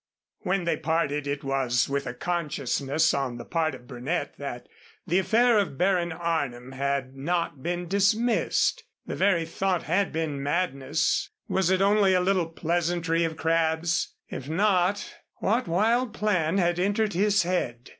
[0.39, 4.65] When they parted it was with a consciousness on the part of Burnett that
[5.05, 8.83] the affair of Baron Arnim had not been dismissed.
[9.05, 11.29] The very thought had been madness.
[11.47, 14.15] Was it only a little pleasantry of Crabb's?
[14.27, 17.89] If not, what wild plan had entered his head?